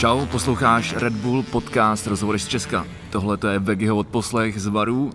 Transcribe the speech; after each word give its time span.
Čau, 0.00 0.26
posloucháš 0.26 0.94
Red 0.96 1.12
Bull 1.12 1.42
podcast 1.42 2.06
Rozhovory 2.06 2.38
z 2.38 2.48
Česka. 2.48 2.86
Tohle 3.10 3.36
to 3.36 3.48
je 3.48 3.58
Vegiho 3.58 3.96
odposlech 3.96 4.60
z 4.60 4.66
Varů, 4.66 5.04
uh, 5.04 5.12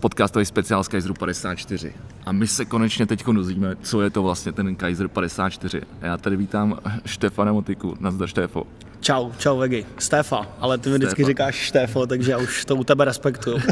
podcastový 0.00 0.44
speciál 0.44 0.84
z 0.84 0.88
Kaiseru 0.88 1.14
54. 1.14 1.92
A 2.26 2.32
my 2.32 2.46
se 2.46 2.64
konečně 2.64 3.06
teď 3.06 3.24
dozvíme, 3.24 3.76
co 3.82 4.02
je 4.02 4.10
to 4.10 4.22
vlastně 4.22 4.52
ten 4.52 4.76
Kaiser 4.76 5.08
54. 5.08 5.82
Já 6.00 6.16
tady 6.16 6.36
vítám 6.36 6.78
Štefana 7.06 7.52
Motiku. 7.52 7.96
Nazdar 8.00 8.28
Štefo. 8.28 8.66
Čau, 9.00 9.30
čau 9.38 9.58
Vegi. 9.58 9.86
Stefa, 9.98 10.46
ale 10.60 10.78
ty 10.78 10.90
mi 10.90 10.96
vždycky 10.96 11.22
Stefa. 11.22 11.28
říkáš 11.28 11.54
Štefo, 11.54 12.06
takže 12.06 12.30
já 12.30 12.38
už 12.38 12.64
to 12.64 12.76
u 12.76 12.84
tebe 12.84 13.04
respektuju. 13.04 13.58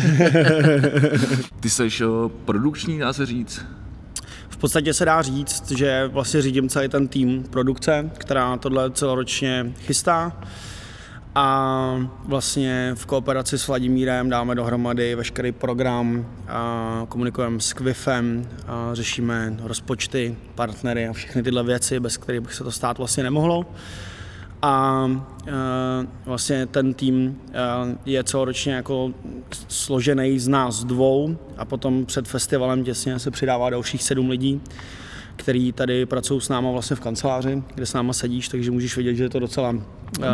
Ty 1.60 1.70
jsi 1.70 2.04
uh, 2.04 2.28
produkční, 2.44 2.98
dá 2.98 3.12
se 3.12 3.26
říct. 3.26 3.64
V 4.57 4.59
podstatě 4.59 4.95
se 4.95 5.04
dá 5.04 5.23
říct, 5.23 5.70
že 5.70 6.09
vlastně 6.09 6.43
řídím 6.43 6.68
celý 6.68 6.88
ten 6.88 7.09
tým 7.09 7.43
produkce, 7.43 8.11
která 8.18 8.56
tohle 8.56 8.91
celoročně 8.91 9.73
chystá. 9.80 10.32
A 11.34 12.09
vlastně 12.24 12.92
v 12.95 13.06
kooperaci 13.06 13.59
s 13.59 13.69
Vladimírem 13.69 14.29
dáme 14.29 14.55
dohromady 14.55 15.15
veškerý 15.15 15.52
program, 15.52 16.27
a 16.48 17.06
komunikujeme 17.09 17.60
s 17.60 17.73
Quifem, 17.73 18.48
a 18.66 18.91
řešíme 18.92 19.56
rozpočty, 19.62 20.37
partnery 20.55 21.09
a 21.09 21.12
všechny 21.12 21.43
tyhle 21.43 21.65
věci, 21.65 22.01
bez 22.01 22.16
kterých 22.16 22.41
by 22.41 22.52
se 22.52 22.65
to 22.65 22.73
stát 22.73 22.98
vlastně 22.98 23.23
nemohlo. 23.23 23.66
A 24.62 25.06
e, 25.46 25.52
vlastně 26.24 26.66
ten 26.66 26.95
tým 26.95 27.41
e, 27.52 27.60
je 28.06 28.24
celoročně 28.24 28.73
jako 28.73 29.12
složený 29.69 30.38
z 30.38 30.48
nás 30.48 30.84
dvou 30.84 31.37
a 31.56 31.65
potom 31.65 32.06
před 32.06 32.29
festivalem 32.29 32.84
těsně 32.84 33.19
se 33.19 33.30
přidává 33.30 33.70
dalších 33.70 34.02
sedm 34.02 34.30
lidí, 34.30 34.60
který 35.37 35.73
tady 35.73 36.06
pracují 36.06 36.41
s 36.41 36.48
náma 36.48 36.70
vlastně 36.70 36.96
v 36.96 37.01
kanceláři, 37.01 37.62
kde 37.74 37.87
s 37.87 37.92
náma 37.92 38.12
sedíš, 38.12 38.48
takže 38.48 38.70
můžeš 38.70 38.96
vidět, 38.96 39.15
že 39.15 39.24
je 39.24 39.30
to 39.30 39.38
docela 39.38 39.74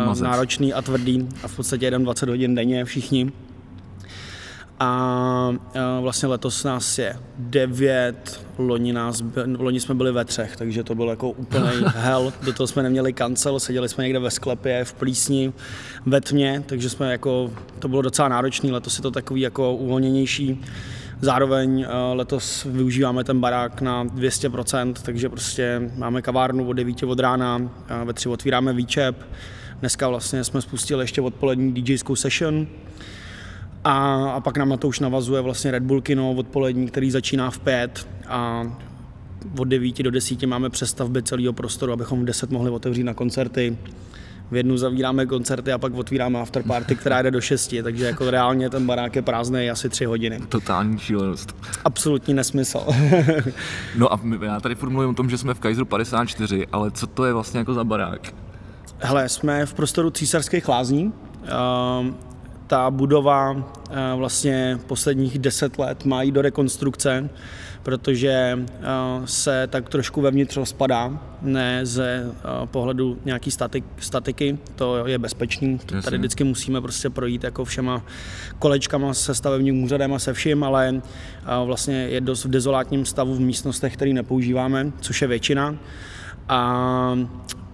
Mazec. 0.05 0.23
náročný 0.23 0.73
a 0.73 0.81
tvrdý 0.81 1.27
a 1.43 1.47
v 1.47 1.55
podstatě 1.55 1.85
jeden 1.85 2.03
20 2.03 2.29
hodin 2.29 2.55
denně 2.55 2.85
všichni. 2.85 3.31
A 4.79 5.49
vlastně 6.01 6.27
letos 6.27 6.63
nás 6.63 6.97
je 6.97 7.15
devět, 7.37 8.45
loni, 8.57 8.93
nás, 8.93 9.23
loni 9.57 9.79
jsme 9.79 9.95
byli 9.95 10.11
ve 10.11 10.25
třech, 10.25 10.55
takže 10.55 10.83
to 10.83 10.95
byl 10.95 11.09
jako 11.09 11.29
úplný 11.29 11.69
hell. 11.85 12.33
Do 12.43 12.53
toho 12.53 12.67
jsme 12.67 12.83
neměli 12.83 13.13
kancel, 13.13 13.59
seděli 13.59 13.89
jsme 13.89 14.03
někde 14.03 14.19
ve 14.19 14.31
sklepě, 14.31 14.83
v 14.83 14.93
plísni, 14.93 15.53
ve 16.05 16.21
tmě, 16.21 16.63
takže 16.65 16.89
jsme 16.89 17.11
jako, 17.11 17.51
to 17.79 17.87
bylo 17.87 18.01
docela 18.01 18.27
náročné, 18.27 18.71
letos 18.71 18.97
je 18.97 19.01
to 19.01 19.11
takový 19.11 19.41
jako 19.41 19.75
uvolněnější. 19.75 20.61
Zároveň 21.21 21.81
e, 21.81 22.13
letos 22.13 22.67
využíváme 22.69 23.23
ten 23.23 23.39
barák 23.39 23.81
na 23.81 24.05
200%, 24.05 24.93
takže 24.93 25.29
prostě 25.29 25.91
máme 25.95 26.21
kavárnu 26.21 26.67
od 26.67 26.73
9 26.73 27.03
od 27.03 27.19
rána, 27.19 27.71
ve 28.03 28.13
3 28.13 28.29
otvíráme 28.29 28.73
výčep. 28.73 29.25
Dneska 29.79 30.09
vlastně 30.09 30.43
jsme 30.43 30.61
spustili 30.61 31.03
ještě 31.03 31.21
odpolední 31.21 31.73
DJskou 31.73 32.15
session, 32.15 32.67
a, 33.83 34.25
a 34.31 34.39
pak 34.39 34.57
nám 34.57 34.69
na 34.69 34.77
to 34.77 34.87
už 34.87 34.99
navazuje 34.99 35.41
vlastně 35.41 35.71
Red 35.71 35.83
Bull 35.83 36.01
Kino 36.01 36.31
odpolední, 36.31 36.87
který 36.87 37.11
začíná 37.11 37.51
v 37.51 37.59
5 37.59 38.07
a 38.27 38.63
od 39.57 39.63
9 39.67 40.03
do 40.03 40.11
10 40.11 40.43
máme 40.43 40.69
přestavby 40.69 41.23
celého 41.23 41.53
prostoru, 41.53 41.93
abychom 41.93 42.21
v 42.21 42.25
10 42.25 42.51
mohli 42.51 42.69
otevřít 42.71 43.03
na 43.03 43.13
koncerty. 43.13 43.77
V 44.51 44.55
jednu 44.55 44.77
zavíráme 44.77 45.25
koncerty 45.25 45.71
a 45.71 45.77
pak 45.77 45.93
otvíráme 45.93 46.39
afterparty, 46.39 46.95
která 46.95 47.21
jde 47.21 47.31
do 47.31 47.41
6, 47.41 47.75
takže 47.83 48.05
jako 48.05 48.31
reálně 48.31 48.69
ten 48.69 48.85
barák 48.87 49.15
je 49.15 49.21
prázdný 49.21 49.69
asi 49.69 49.89
3 49.89 50.05
hodiny. 50.05 50.39
Totální 50.49 50.99
šílenost. 50.99 51.55
Absolutní 51.85 52.33
nesmysl. 52.33 52.85
No 53.97 54.13
a 54.13 54.19
my- 54.23 54.37
já 54.45 54.59
tady 54.59 54.75
furt 54.75 54.89
mluvím 54.89 55.09
o 55.09 55.13
tom, 55.13 55.29
že 55.29 55.37
jsme 55.37 55.53
v 55.53 55.59
Kaiseru 55.59 55.85
54, 55.85 56.67
ale 56.71 56.91
co 56.91 57.07
to 57.07 57.25
je 57.25 57.33
vlastně 57.33 57.57
jako 57.59 57.73
za 57.73 57.83
barák? 57.83 58.33
Hele, 58.99 59.29
jsme 59.29 59.65
v 59.65 59.73
prostoru 59.73 60.09
císařských 60.09 60.67
lázní. 60.67 61.13
Ta 62.67 62.91
budova 62.91 63.55
eh, 63.89 63.95
vlastně 64.15 64.79
posledních 64.87 65.39
deset 65.39 65.79
let 65.79 66.05
má 66.05 66.21
jít 66.21 66.31
do 66.31 66.41
rekonstrukce, 66.41 67.29
protože 67.83 68.59
eh, 68.59 68.85
se 69.25 69.67
tak 69.67 69.89
trošku 69.89 70.21
vevnitř 70.21 70.57
rozpadá, 70.57 71.19
ne 71.41 71.85
ze 71.85 72.25
eh, 72.25 72.67
pohledu 72.67 73.17
nějaký 73.25 73.51
statik, 73.51 73.85
statiky, 73.99 74.57
to 74.75 75.07
je 75.07 75.19
bezpečný, 75.19 75.79
to 75.85 76.01
tady 76.01 76.17
vždycky 76.17 76.43
musíme 76.43 76.81
prostě 76.81 77.09
projít 77.09 77.43
jako 77.43 77.65
všema 77.65 78.05
kolečkama 78.59 79.13
se 79.13 79.35
stavebním 79.35 79.83
úřadem 79.83 80.13
a 80.13 80.19
se 80.19 80.33
vším, 80.33 80.63
ale 80.63 81.01
vlastně 81.65 81.95
je 81.95 82.21
dost 82.21 82.45
v 82.45 82.49
dezolátním 82.49 83.05
stavu 83.05 83.35
v 83.35 83.39
místnostech, 83.39 83.93
které 83.93 84.13
nepoužíváme, 84.13 84.91
což 85.01 85.21
je 85.21 85.27
většina. 85.27 85.75
A 86.49 87.17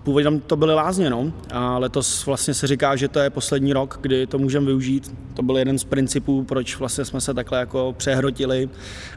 Původně 0.09 0.23
tam 0.23 0.39
to 0.39 0.55
byly 0.55 0.73
lázně, 0.73 1.09
no. 1.09 1.33
A 1.51 1.77
letos 1.77 2.25
vlastně 2.25 2.53
se 2.53 2.67
říká, 2.67 2.95
že 2.95 3.07
to 3.07 3.19
je 3.19 3.29
poslední 3.29 3.73
rok, 3.73 3.99
kdy 4.01 4.27
to 4.27 4.37
můžeme 4.37 4.65
využít. 4.65 5.15
To 5.33 5.43
byl 5.43 5.57
jeden 5.57 5.79
z 5.79 5.83
principů, 5.83 6.43
proč 6.43 6.77
vlastně 6.77 7.05
jsme 7.05 7.21
se 7.21 7.33
takhle 7.33 7.59
jako 7.59 7.95
přehrotili 7.97 8.69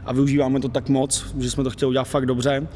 a 0.05 0.13
využíváme 0.13 0.59
to 0.59 0.69
tak 0.69 0.89
moc, 0.89 1.25
že 1.39 1.51
jsme 1.51 1.63
to 1.63 1.69
chtěli 1.69 1.89
udělat 1.89 2.03
fakt 2.03 2.25
dobře. 2.25 2.67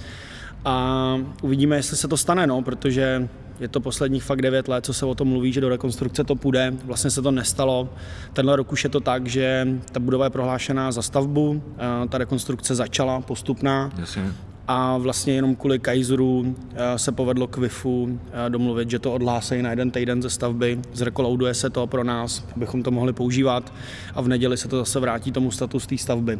A 0.66 1.16
uvidíme, 1.41 1.75
jestli 1.75 1.97
se 1.97 2.07
to 2.07 2.17
stane, 2.17 2.47
no, 2.47 2.61
protože 2.61 3.29
je 3.59 3.67
to 3.67 3.79
posledních 3.79 4.23
fakt 4.23 4.41
9 4.41 4.67
let, 4.67 4.85
co 4.85 4.94
se 4.94 5.06
o 5.06 5.16
tom 5.16 5.27
mluví, 5.27 5.53
že 5.53 5.61
do 5.61 5.69
rekonstrukce 5.69 6.23
to 6.23 6.35
půjde. 6.35 6.73
Vlastně 6.85 7.11
se 7.11 7.22
to 7.22 7.31
nestalo. 7.31 7.89
Tenhle 8.33 8.56
rok 8.56 8.72
už 8.72 8.83
je 8.83 8.89
to 8.89 9.00
tak, 9.00 9.27
že 9.27 9.67
ta 9.91 10.00
budova 10.00 10.25
je 10.25 10.29
prohlášená 10.29 10.91
za 10.91 11.01
stavbu, 11.01 11.63
ta 12.09 12.17
rekonstrukce 12.17 12.75
začala 12.75 13.22
postupná 13.22 13.91
Jasně. 14.00 14.33
A 14.67 14.97
vlastně 14.97 15.33
jenom 15.33 15.55
kvůli 15.55 15.79
Kaiseru 15.79 16.55
eh, 16.75 17.00
se 17.00 17.11
povedlo 17.11 17.47
k 17.47 17.57
WIFu 17.57 18.19
eh, 18.31 18.50
domluvit, 18.50 18.89
že 18.89 19.00
to 19.00 19.13
odhlásejí 19.13 19.61
na 19.61 19.69
jeden 19.69 19.91
týden 19.91 20.22
ze 20.22 20.29
stavby, 20.29 20.79
zrekolouduje 20.94 21.53
se 21.53 21.69
to 21.69 21.88
pro 21.88 22.03
nás, 22.03 22.45
abychom 22.55 22.83
to 22.83 22.91
mohli 22.91 23.13
používat 23.13 23.73
a 24.16 24.22
v 24.22 24.27
neděli 24.27 24.57
se 24.57 24.67
to 24.67 24.77
zase 24.77 25.00
vrátí 25.00 25.31
tomu 25.31 25.51
status 25.51 25.88
té 25.88 25.97
stavby. 25.97 26.39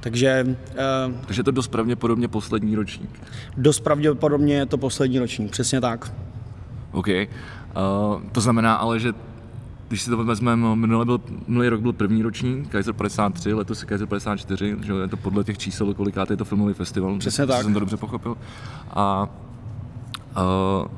Takže 0.00 0.56
eh, 0.70 1.26
Takže 1.26 1.40
je 1.40 1.44
to 1.44 1.50
dost 1.50 1.68
pravděpodobně 1.68 2.28
poslední 2.28 2.74
ročník. 2.74 3.10
dost 3.56 3.80
pravděpodobně 3.80 4.54
je 4.54 4.66
to 4.66 4.78
poslední 4.78 5.18
ročník, 5.18 5.50
přesně 5.50 5.80
tak. 5.80 6.12
OK. 6.92 7.08
Uh, 7.08 8.22
to 8.32 8.40
znamená 8.40 8.74
ale, 8.74 9.00
že 9.00 9.12
když 9.94 10.02
si 10.02 10.10
to 10.10 10.24
vezmeme, 10.24 10.76
minulý, 10.76 11.06
byl, 11.06 11.20
minulý 11.46 11.68
rok 11.68 11.80
byl 11.80 11.92
první 11.92 12.22
ročník, 12.22 12.68
Kaiser 12.68 12.94
53, 12.94 13.52
letos 13.52 13.80
je 13.80 13.86
Kaiser 13.86 14.06
54, 14.06 14.76
že 14.82 14.92
je 14.92 15.08
to 15.08 15.16
podle 15.16 15.44
těch 15.44 15.58
čísel, 15.58 15.94
kolikát 15.94 16.30
je 16.30 16.36
to 16.36 16.44
filmový 16.44 16.74
festival. 16.74 17.18
Přesně 17.18 17.46
tak. 17.46 17.62
jsem 17.62 17.74
to 17.74 17.80
dobře 17.80 17.96
pochopil. 17.96 18.36
A 18.90 19.28
uh, 20.82 20.88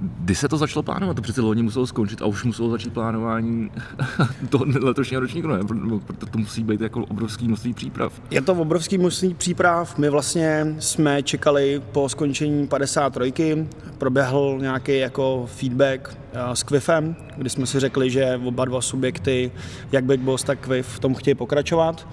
kdy 0.00 0.34
se 0.34 0.48
to 0.48 0.56
začalo 0.56 0.82
plánovat? 0.82 1.16
To 1.16 1.22
přece 1.22 1.40
loni 1.40 1.62
muselo 1.62 1.86
skončit 1.86 2.22
a 2.22 2.26
už 2.26 2.44
muselo 2.44 2.70
začít 2.70 2.92
plánování 2.92 3.70
toho 4.48 4.64
letošního 4.80 5.20
ročníku, 5.20 5.48
ne? 5.48 5.58
Proto 6.06 6.26
to 6.26 6.38
musí 6.38 6.64
být 6.64 6.80
jako 6.80 7.04
obrovský 7.04 7.48
množství 7.48 7.74
příprav. 7.74 8.20
Je 8.30 8.42
to 8.42 8.52
obrovský 8.52 8.98
množství 8.98 9.34
příprav. 9.34 9.98
My 9.98 10.10
vlastně 10.10 10.74
jsme 10.78 11.22
čekali 11.22 11.82
po 11.92 12.08
skončení 12.08 12.66
53. 12.66 13.66
Proběhl 13.98 14.58
nějaký 14.60 14.98
jako 14.98 15.46
feedback 15.46 16.16
eh, 16.32 16.56
s 16.56 16.62
Quifem, 16.62 17.16
kdy 17.36 17.50
jsme 17.50 17.66
si 17.66 17.80
řekli, 17.80 18.10
že 18.10 18.40
oba 18.44 18.64
dva 18.64 18.80
subjekty, 18.80 19.50
jak 19.92 20.04
Big 20.04 20.20
Boss, 20.20 20.44
tak 20.44 20.58
Quif, 20.58 20.86
v 20.86 20.98
tom 20.98 21.14
chtějí 21.14 21.34
pokračovat. 21.34 22.06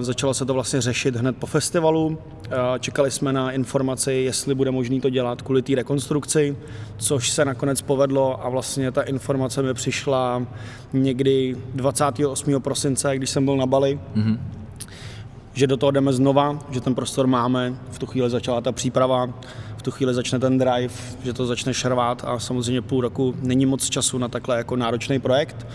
Začalo 0.00 0.34
se 0.34 0.44
to 0.44 0.54
vlastně 0.54 0.80
řešit 0.80 1.16
hned 1.16 1.36
po 1.36 1.46
festivalu. 1.46 2.18
Čekali 2.80 3.10
jsme 3.10 3.32
na 3.32 3.50
informaci, 3.50 4.12
jestli 4.12 4.54
bude 4.54 4.70
možné 4.70 5.00
to 5.00 5.10
dělat 5.10 5.42
kvůli 5.42 5.62
té 5.62 5.74
rekonstrukci, 5.74 6.56
což 6.96 7.30
se 7.30 7.44
nakonec 7.44 7.82
povedlo 7.82 8.46
a 8.46 8.48
vlastně 8.48 8.92
ta 8.92 9.02
informace 9.02 9.62
mi 9.62 9.74
přišla 9.74 10.46
někdy 10.92 11.56
28. 11.74 12.62
prosince, 12.62 13.16
když 13.16 13.30
jsem 13.30 13.44
byl 13.44 13.56
na 13.56 13.66
Bali 13.66 14.00
že 15.54 15.66
do 15.66 15.76
toho 15.76 15.90
jdeme 15.90 16.12
znova, 16.12 16.58
že 16.70 16.80
ten 16.80 16.94
prostor 16.94 17.26
máme, 17.26 17.74
v 17.90 17.98
tu 17.98 18.06
chvíli 18.06 18.30
začala 18.30 18.60
ta 18.60 18.72
příprava, 18.72 19.26
v 19.76 19.82
tu 19.82 19.90
chvíli 19.90 20.14
začne 20.14 20.38
ten 20.38 20.58
drive, 20.58 20.94
že 21.24 21.32
to 21.32 21.46
začne 21.46 21.74
šarvát 21.74 22.24
a 22.26 22.38
samozřejmě 22.38 22.82
půl 22.82 23.00
roku 23.00 23.34
není 23.42 23.66
moc 23.66 23.90
času 23.90 24.18
na 24.18 24.28
takhle 24.28 24.56
jako 24.56 24.76
náročný 24.76 25.20
projekt, 25.20 25.66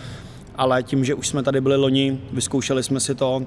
ale 0.58 0.82
tím, 0.82 1.04
že 1.04 1.14
už 1.14 1.28
jsme 1.28 1.42
tady 1.42 1.60
byli 1.60 1.76
loni, 1.76 2.20
vyzkoušeli 2.32 2.82
jsme 2.82 3.00
si 3.00 3.14
to 3.14 3.46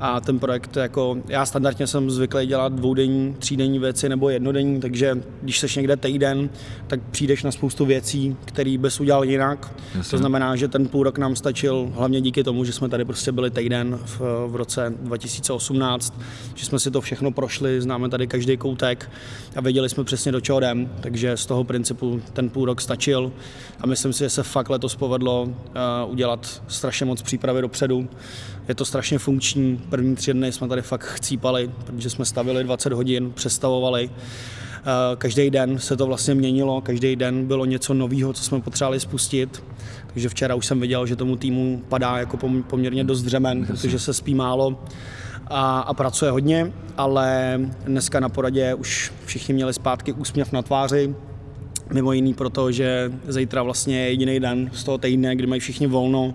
a 0.00 0.20
ten 0.20 0.38
projekt 0.38 0.76
jako, 0.76 1.16
já 1.28 1.46
standardně 1.46 1.86
jsem 1.86 2.10
zvyklý 2.10 2.46
dělat 2.46 2.72
dvoudenní, 2.72 3.34
třídenní 3.38 3.78
věci 3.78 4.08
nebo 4.08 4.30
jednodenní, 4.30 4.80
takže 4.80 5.22
když 5.42 5.58
seš 5.58 5.76
někde 5.76 5.96
týden, 5.96 6.50
tak 6.86 7.00
přijdeš 7.10 7.42
na 7.42 7.52
spoustu 7.52 7.84
věcí, 7.84 8.36
které 8.44 8.78
bys 8.78 9.00
udělal 9.00 9.24
jinak. 9.24 9.74
Jasně. 9.94 10.10
To 10.10 10.18
znamená, 10.18 10.56
že 10.56 10.68
ten 10.68 10.88
půl 10.88 11.02
rok 11.02 11.18
nám 11.18 11.36
stačil 11.36 11.92
hlavně 11.94 12.20
díky 12.20 12.44
tomu, 12.44 12.64
že 12.64 12.72
jsme 12.72 12.88
tady 12.88 13.04
prostě 13.04 13.32
byli 13.32 13.50
týden 13.50 13.98
v, 14.04 14.20
v 14.46 14.56
roce 14.56 14.94
2018, 14.98 16.20
že 16.54 16.66
jsme 16.66 16.78
si 16.78 16.90
to 16.90 17.00
všechno 17.00 17.30
prošli, 17.30 17.80
známe 17.80 18.08
tady 18.08 18.26
každý 18.26 18.56
koutek 18.56 19.10
a 19.56 19.60
věděli 19.60 19.88
jsme 19.88 20.04
přesně 20.04 20.32
do 20.32 20.40
čeho 20.40 20.58
jdem, 20.58 20.90
takže 21.00 21.36
z 21.36 21.46
toho 21.46 21.64
principu 21.64 22.20
ten 22.32 22.50
půl 22.50 22.64
rok 22.64 22.80
stačil 22.80 23.32
a 23.80 23.86
myslím 23.86 24.12
si, 24.12 24.18
že 24.18 24.30
se 24.30 24.42
fakt 24.42 24.70
letos 24.70 24.96
povedlo 24.96 25.42
uh, 25.42 25.52
udělat 26.06 26.62
strašně 26.68 27.06
moc 27.06 27.22
přípravy 27.22 27.60
dopředu. 27.60 28.08
Je 28.68 28.74
to 28.74 28.84
strašně 28.84 29.18
funkční, 29.18 29.80
první 29.88 30.16
tři 30.16 30.32
dny 30.32 30.52
jsme 30.52 30.68
tady 30.68 30.82
fakt 30.82 31.04
chcípali, 31.04 31.70
protože 31.86 32.10
jsme 32.10 32.24
stavili 32.24 32.64
20 32.64 32.92
hodin, 32.92 33.32
přestavovali. 33.32 34.10
Každý 35.18 35.50
den 35.50 35.78
se 35.78 35.96
to 35.96 36.06
vlastně 36.06 36.34
měnilo, 36.34 36.80
každý 36.80 37.16
den 37.16 37.46
bylo 37.46 37.64
něco 37.64 37.94
nového, 37.94 38.32
co 38.32 38.44
jsme 38.44 38.60
potřebovali 38.60 39.00
spustit. 39.00 39.64
Takže 40.12 40.28
včera 40.28 40.54
už 40.54 40.66
jsem 40.66 40.80
viděl, 40.80 41.06
že 41.06 41.16
tomu 41.16 41.36
týmu 41.36 41.82
padá 41.88 42.18
jako 42.18 42.38
poměrně 42.66 43.04
dost 43.04 43.22
dřemen, 43.22 43.66
protože 43.66 43.98
se 43.98 44.14
spí 44.14 44.34
málo 44.34 44.84
a, 45.46 45.80
a 45.80 45.94
pracuje 45.94 46.30
hodně, 46.30 46.72
ale 46.96 47.60
dneska 47.84 48.20
na 48.20 48.28
poradě 48.28 48.74
už 48.74 49.12
všichni 49.26 49.54
měli 49.54 49.74
zpátky 49.74 50.12
úsměv 50.12 50.52
na 50.52 50.62
tváři, 50.62 51.14
mimo 51.92 52.12
jiný 52.12 52.34
proto, 52.34 52.72
že 52.72 53.12
zítra 53.28 53.62
vlastně 53.62 54.00
je 54.00 54.08
jediný 54.10 54.40
den 54.40 54.70
z 54.72 54.84
toho 54.84 54.98
týdne, 54.98 55.36
kdy 55.36 55.46
mají 55.46 55.60
všichni 55.60 55.86
volno, 55.86 56.34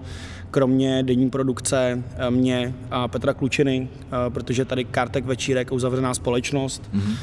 kromě 0.52 1.04
denní 1.04 1.30
produkce 1.30 2.04
eh, 2.18 2.32
mě 2.32 2.74
a 2.92 3.08
Petra 3.08 3.34
Klučiny, 3.34 3.90
eh, 4.04 4.30
protože 4.30 4.66
tady 4.66 4.84
Kartek 4.84 5.26
Večírek 5.26 5.72
uzavřená 5.72 6.14
společnost, 6.14 6.84
mm-hmm. 6.94 7.16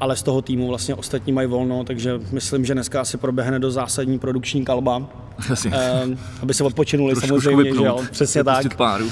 ale 0.00 0.16
z 0.16 0.22
toho 0.22 0.42
týmu 0.42 0.68
vlastně 0.68 0.94
ostatní 0.94 1.32
mají 1.32 1.48
volno, 1.48 1.84
takže 1.84 2.20
myslím, 2.32 2.64
že 2.64 2.74
dneska 2.74 3.00
asi 3.00 3.16
proběhne 3.16 3.58
do 3.58 3.70
zásadní 3.70 4.18
produkční 4.18 4.64
kalba, 4.64 5.08
Jasně. 5.50 5.70
Eh, 5.74 6.16
aby 6.42 6.54
se 6.54 6.64
odpočinuli 6.64 7.16
samozřejmě, 7.16 7.74
že 7.74 7.84
jo, 7.84 8.04
přesně 8.10 8.44
tak. 8.44 8.76
Páru. 8.76 9.10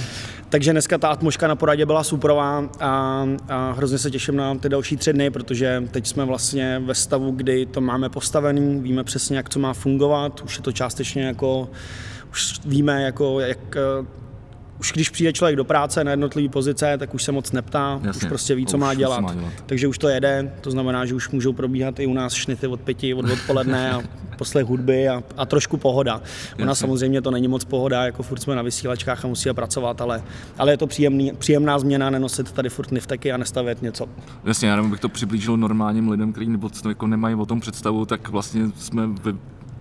Takže 0.49 0.73
dneska 0.73 0.99
ta 0.99 1.09
atmosféra 1.09 1.49
na 1.49 1.57
poradě 1.57 1.87
byla 1.87 2.05
superová 2.05 2.69
a, 2.81 3.27
a 3.49 3.73
hrozně 3.73 3.99
se 3.99 4.11
těším 4.11 4.37
na 4.37 4.55
ty 4.55 4.69
další 4.69 4.97
tři 4.97 5.13
dny, 5.13 5.31
protože 5.31 5.83
teď 5.91 6.07
jsme 6.07 6.25
vlastně 6.25 6.83
ve 6.85 6.95
stavu, 6.95 7.31
kdy 7.31 7.67
to 7.67 7.81
máme 7.81 8.09
postavený, 8.09 8.81
víme 8.81 9.05
přesně, 9.05 9.37
jak 9.37 9.49
to 9.49 9.59
má 9.59 9.73
fungovat, 9.73 10.41
už 10.41 10.57
je 10.57 10.63
to 10.63 10.73
částečně 10.73 11.23
jako, 11.23 11.69
už 12.31 12.61
víme, 12.65 13.03
jako, 13.03 13.41
jak 13.41 13.77
už 14.81 14.93
když 14.93 15.11
přijde 15.11 15.33
člověk 15.33 15.57
do 15.57 15.65
práce 15.65 16.05
na 16.05 16.11
jednotlivé 16.11 16.49
pozice, 16.49 16.99
tak 16.99 17.15
už 17.15 17.23
se 17.23 17.33
moc 17.33 17.53
neptá, 17.53 18.01
Jasně, 18.03 18.23
už 18.23 18.29
prostě 18.29 18.55
ví, 18.55 18.67
co 18.67 18.79
má 18.79 18.95
dělat. 18.95 19.21
má 19.21 19.35
dělat. 19.35 19.53
Takže 19.67 19.89
už 19.89 19.99
to 19.99 20.09
jede, 20.09 20.53
to 20.61 20.71
znamená, 20.71 21.07
že 21.07 21.15
už 21.15 21.31
můžou 21.31 21.53
probíhat 21.53 22.01
i 22.01 22.07
u 22.07 22.15
nás 22.15 22.33
šnity 22.33 22.67
od 22.67 22.81
pěti, 22.81 23.15
od 23.15 23.31
odpoledne 23.31 23.93
a 23.93 24.03
poslech 24.35 24.67
hudby 24.67 25.09
a, 25.09 25.23
a 25.37 25.47
trošku 25.47 25.77
pohoda. 25.77 26.15
Ona 26.15 26.23
Jasně. 26.59 26.75
samozřejmě 26.81 27.23
to 27.23 27.31
není 27.31 27.49
moc 27.49 27.65
pohoda, 27.65 28.05
jako 28.05 28.23
furt 28.23 28.39
jsme 28.39 28.57
na 28.57 28.63
vysílačkách 28.63 29.25
a 29.25 29.29
musíme 29.29 29.55
pracovat, 29.55 30.01
ale, 30.01 30.23
ale 30.59 30.73
je 30.73 30.77
to 30.77 30.87
příjemný, 30.87 31.33
příjemná 31.39 31.79
změna 31.79 32.11
nenosit 32.11 32.53
tady 32.53 32.69
furt 32.69 32.91
nifteky 32.91 33.33
a 33.33 33.37
nestavět 33.37 33.83
něco. 33.83 34.09
Jasně, 34.45 34.69
já 34.69 34.83
bych 34.83 35.01
to 35.01 35.09
přiblížil 35.09 35.57
normálním 35.57 36.09
lidem, 36.09 36.33
kteří 36.33 36.47
nebo 36.49 36.71
jako 36.89 37.07
nemají 37.07 37.35
o 37.35 37.47
tom 37.47 37.61
představu, 37.61 38.07
tak 38.07 38.29
vlastně 38.29 38.63
jsme 38.77 39.07
ve 39.07 39.35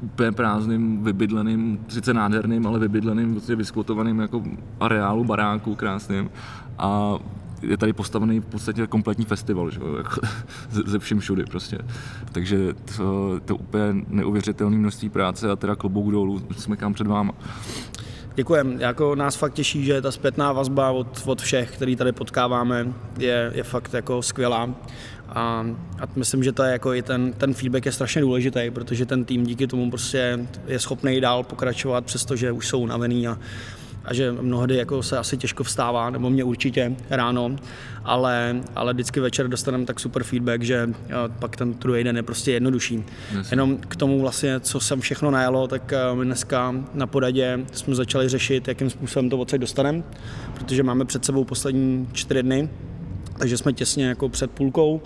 úplně 0.04 0.32
prázdným, 0.32 1.04
vybydleným, 1.04 1.80
sice 1.88 2.14
nádherným, 2.14 2.68
ale 2.68 2.80
vybydleným, 2.80 3.32
vlastně 3.34 3.56
vyskvotovaným 3.56 4.20
jako 4.20 4.44
areálu, 4.80 5.24
baráku 5.24 5.76
krásným. 5.76 6.30
A 6.78 7.20
je 7.68 7.78
tady 7.78 7.94
postavený 7.94 8.40
v 8.40 8.46
podstatě 8.46 8.88
kompletní 8.88 9.26
festival, 9.26 9.72
že? 9.72 9.80
Jako, 9.98 10.22
ze 10.86 11.00
všem 11.00 11.20
všudy 11.20 11.46
prostě. 11.46 11.78
Takže 12.32 12.74
to, 12.98 13.40
to 13.46 13.56
úplně 13.56 14.06
neuvěřitelné 14.08 14.78
množství 14.78 15.10
práce 15.10 15.52
a 15.52 15.56
teda 15.56 15.76
klobouk 15.76 16.12
dolů 16.12 16.42
jsme 16.58 16.78
kam 16.78 16.94
před 16.94 17.08
váma. 17.08 17.34
Děkujem. 18.36 18.80
Jako 18.80 19.16
nás 19.16 19.36
fakt 19.36 19.54
těší, 19.54 19.86
že 19.86 20.02
ta 20.02 20.12
zpětná 20.12 20.52
vazba 20.52 20.92
od, 20.92 21.24
od 21.26 21.42
všech, 21.42 21.72
který 21.72 21.96
tady 21.96 22.12
potkáváme, 22.12 22.94
je, 23.18 23.52
je 23.56 23.64
fakt 23.64 23.94
jako 23.94 24.22
skvělá. 24.22 24.70
A, 25.30 25.66
a 26.00 26.08
myslím, 26.16 26.44
že 26.44 26.52
to 26.52 26.64
je 26.64 26.72
jako 26.72 26.94
i 26.94 27.02
ten, 27.02 27.34
ten 27.34 27.54
feedback 27.54 27.86
je 27.86 27.92
strašně 27.92 28.22
důležitý, 28.22 28.72
protože 28.72 29.06
ten 29.06 29.26
tým 29.26 29.44
díky 29.44 29.68
tomu 29.68 29.90
prostě 29.90 30.48
je 30.68 30.80
schopný 30.80 31.22
dál 31.22 31.44
pokračovat, 31.44 32.06
přestože 32.06 32.52
už 32.52 32.68
jsou 32.68 32.80
unavený 32.80 33.28
a, 33.28 33.38
a 34.06 34.14
že 34.14 34.32
mnohdy 34.32 34.76
jako 34.76 35.04
se 35.04 35.18
asi 35.18 35.38
těžko 35.38 35.64
vstává, 35.64 36.10
nebo 36.10 36.30
mě 36.30 36.44
určitě 36.44 36.96
ráno, 37.10 37.56
ale, 38.04 38.62
ale 38.76 38.94
vždycky 38.94 39.20
večer 39.20 39.48
dostaneme 39.48 39.86
tak 39.86 40.00
super 40.00 40.24
feedback, 40.24 40.62
že 40.62 40.90
pak 41.40 41.56
ten 41.56 41.74
druhý 41.74 42.04
den 42.04 42.16
je 42.16 42.24
prostě 42.24 42.52
jednodušší. 42.52 43.04
Yes. 43.38 43.52
Jenom 43.52 43.78
k 43.78 43.96
tomu 43.96 44.22
vlastně, 44.22 44.60
co 44.60 44.80
jsem 44.80 45.02
všechno 45.02 45.32
najalo, 45.32 45.68
tak 45.68 45.94
my 46.14 46.26
dneska 46.26 46.76
na 46.94 47.08
podadě 47.08 47.60
jsme 47.74 47.96
začali 47.96 48.30
řešit, 48.30 48.68
jakým 48.68 48.90
způsobem 48.90 49.30
to 49.30 49.38
odsaď 49.38 49.60
dostaneme, 49.60 50.04
protože 50.54 50.84
máme 50.84 51.06
před 51.06 51.26
sebou 51.26 51.44
poslední 51.44 52.10
čtyři 52.14 52.44
dny, 52.44 52.70
takže 53.38 53.58
jsme 53.58 53.74
těsně 53.74 54.06
jako 54.06 54.30
před 54.30 54.52
půlkou, 54.52 55.02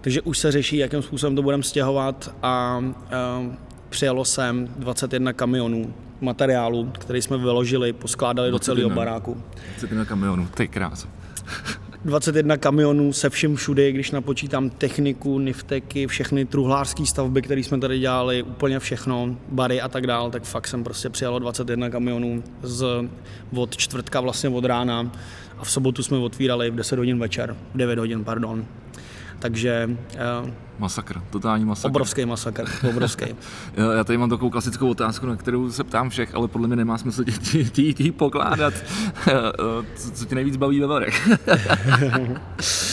takže 0.00 0.22
už 0.22 0.38
se 0.38 0.52
řeší, 0.52 0.76
jakým 0.76 1.02
způsobem 1.02 1.36
to 1.36 1.42
budeme 1.42 1.62
stěhovat 1.62 2.34
a, 2.42 2.84
a 3.12 3.42
přijelo 3.88 4.24
sem 4.24 4.68
21 4.76 5.32
kamionů 5.32 5.94
materiálu, 6.20 6.92
který 6.98 7.22
jsme 7.22 7.38
vyložili, 7.38 7.92
poskládali 7.92 8.50
do 8.50 8.58
celého 8.58 8.90
baráku. 8.90 9.42
21 9.78 10.04
kamionů, 10.04 10.48
to 10.54 10.62
je 10.62 10.68
krás. 10.68 11.08
21 12.04 12.56
kamionů 12.56 13.12
se 13.12 13.30
vším 13.30 13.56
všudy, 13.56 13.92
když 13.92 14.10
napočítám 14.10 14.70
techniku, 14.70 15.38
nifteky, 15.38 16.06
všechny 16.06 16.44
truhlářské 16.44 17.06
stavby, 17.06 17.42
které 17.42 17.60
jsme 17.60 17.78
tady 17.78 17.98
dělali, 17.98 18.42
úplně 18.42 18.78
všechno, 18.78 19.36
bary 19.48 19.80
a 19.80 19.88
tak 19.88 20.06
dál, 20.06 20.30
tak 20.30 20.42
fakt 20.42 20.66
jsem 20.66 20.84
prostě 20.84 21.10
přijalo 21.10 21.38
21 21.38 21.90
kamionů 21.90 22.42
z, 22.62 23.08
od 23.54 23.76
čtvrtka 23.76 24.20
vlastně 24.20 24.48
od 24.48 24.64
rána 24.64 25.12
a 25.58 25.64
v 25.64 25.70
sobotu 25.70 26.02
jsme 26.02 26.18
otvírali 26.18 26.70
v 26.70 26.74
10 26.74 26.98
hodin 26.98 27.18
večer, 27.18 27.56
v 27.74 27.78
9 27.78 27.98
hodin, 27.98 28.24
pardon. 28.24 28.64
Takže... 29.38 29.90
Uh, 30.42 30.50
masakr, 30.78 31.22
totální 31.30 31.64
masakr. 31.64 31.90
Obrovský 31.90 32.26
masakr, 32.26 32.64
obrovský. 32.88 33.24
já 33.96 34.04
tady 34.04 34.18
mám 34.18 34.30
takovou 34.30 34.50
klasickou 34.50 34.90
otázku, 34.90 35.26
na 35.26 35.36
kterou 35.36 35.70
se 35.70 35.84
ptám 35.84 36.10
všech, 36.10 36.34
ale 36.34 36.48
podle 36.48 36.66
mě 36.66 36.76
nemá 36.76 36.98
smysl 36.98 37.24
ti 37.94 38.12
pokládat. 38.12 38.74
Eh, 39.28 39.52
co, 39.96 40.10
co 40.10 40.24
tě 40.24 40.34
nejvíc 40.34 40.56
baví 40.56 40.80
ve 40.80 40.86
barech? 40.86 41.28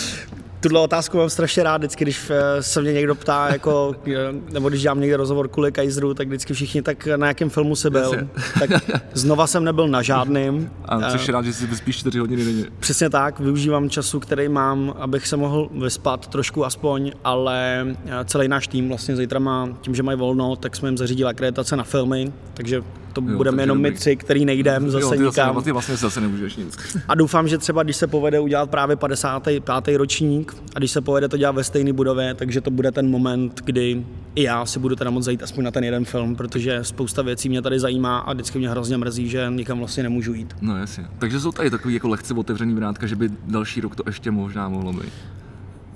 tuhle 0.69 0.79
otázku 0.79 1.17
mám 1.17 1.29
strašně 1.29 1.63
rád, 1.63 1.77
vždycky, 1.77 2.03
když 2.03 2.29
eh, 2.29 2.63
se 2.63 2.81
mě 2.81 2.93
někdo 2.93 3.15
ptá, 3.15 3.47
jako, 3.51 3.95
eh, 4.07 4.13
nebo 4.53 4.69
když 4.69 4.81
dělám 4.81 4.99
někde 4.99 5.17
rozhovor 5.17 5.47
kvůli 5.47 5.71
Kaiseru, 5.71 6.13
tak 6.13 6.27
vždycky 6.27 6.53
všichni, 6.53 6.81
tak 6.81 7.07
na 7.15 7.27
jakém 7.27 7.49
filmu 7.49 7.75
jsi 7.75 7.89
byl. 7.89 8.11
tak 8.59 8.69
znova 9.13 9.47
jsem 9.47 9.63
nebyl 9.63 9.87
na 9.87 10.01
žádným. 10.01 10.71
A 10.85 11.11
což 11.11 11.29
rád, 11.29 11.45
že 11.45 11.53
si 11.53 11.67
vyspíš 11.67 11.97
4 11.97 12.19
hodiny 12.19 12.45
denně. 12.45 12.65
Přesně 12.79 13.09
tak, 13.09 13.39
využívám 13.39 13.89
času, 13.89 14.19
který 14.19 14.49
mám, 14.49 14.93
abych 14.99 15.27
se 15.27 15.37
mohl 15.37 15.69
vyspat 15.81 16.27
trošku 16.27 16.65
aspoň, 16.65 17.11
ale 17.23 17.87
eh, 18.05 18.25
celý 18.25 18.47
náš 18.47 18.67
tým 18.67 18.89
vlastně 18.89 19.15
zítra 19.15 19.39
má, 19.39 19.69
tím, 19.81 19.95
že 19.95 20.03
mají 20.03 20.17
volno, 20.17 20.55
tak 20.55 20.75
jsme 20.75 20.89
jim 20.89 20.97
zařídili 20.97 21.29
akreditace 21.29 21.75
na 21.75 21.83
filmy, 21.83 22.33
takže 22.53 22.81
to 23.15 23.21
jo, 23.21 23.37
budeme 23.37 23.63
jenom 23.63 23.81
my 23.81 23.91
tři, 23.91 24.15
který 24.15 24.45
nejdem 24.45 24.91
zase 24.91 25.03
jo, 25.03 25.11
ty 25.11 25.17
nikam. 25.17 25.63
Ty 25.63 25.71
vlastně 25.71 25.95
zase 25.95 26.21
nemůžeš 26.21 26.55
nic. 26.55 26.97
A 27.07 27.15
doufám, 27.15 27.47
že 27.47 27.57
třeba 27.57 27.83
když 27.83 27.95
se 27.95 28.07
povede 28.07 28.39
udělat 28.39 28.69
právě 28.69 28.95
55. 28.95 29.97
ročník 29.97 30.54
a 30.75 30.79
když 30.79 30.91
se 30.91 31.01
povede 31.01 31.29
to 31.29 31.37
dělat 31.37 31.55
ve 31.55 31.63
stejné 31.63 31.93
budově, 31.93 32.33
takže 32.33 32.61
to 32.61 32.71
bude 32.71 32.91
ten 32.91 33.09
moment, 33.09 33.61
kdy 33.65 34.05
i 34.35 34.43
já 34.43 34.65
si 34.65 34.79
budu 34.79 34.95
teda 34.95 35.11
moc 35.11 35.23
zajít 35.23 35.43
aspoň 35.43 35.63
na 35.63 35.71
ten 35.71 35.83
jeden 35.83 36.05
film, 36.05 36.35
protože 36.35 36.83
spousta 36.83 37.21
věcí 37.21 37.49
mě 37.49 37.61
tady 37.61 37.79
zajímá 37.79 38.19
a 38.19 38.33
vždycky 38.33 38.59
mě 38.59 38.69
hrozně 38.69 38.97
mrzí, 38.97 39.29
že 39.29 39.47
nikam 39.49 39.79
vlastně 39.79 40.03
nemůžu 40.03 40.33
jít. 40.33 40.55
No 40.61 40.77
jasně. 40.77 41.05
Takže 41.19 41.39
jsou 41.39 41.51
tady 41.51 41.69
takový 41.69 41.93
jako 41.93 42.07
lehce 42.07 42.33
otevřený 42.33 42.73
vrátka, 42.73 43.07
že 43.07 43.15
by 43.15 43.29
další 43.47 43.81
rok 43.81 43.95
to 43.95 44.03
ještě 44.05 44.31
možná 44.31 44.69
mohlo 44.69 44.93
být. 44.93 45.13